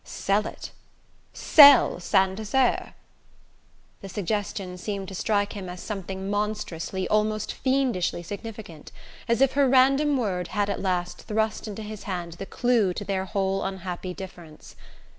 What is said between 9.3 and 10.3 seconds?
if her random